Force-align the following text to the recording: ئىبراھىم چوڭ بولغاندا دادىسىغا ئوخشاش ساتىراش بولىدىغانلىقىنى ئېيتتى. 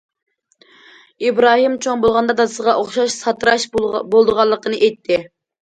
ئىبراھىم 1.27 1.75
چوڭ 1.87 2.01
بولغاندا 2.05 2.37
دادىسىغا 2.39 2.75
ئوخشاش 2.81 3.19
ساتىراش 3.21 3.69
بولىدىغانلىقىنى 3.77 4.81
ئېيتتى. 4.85 5.25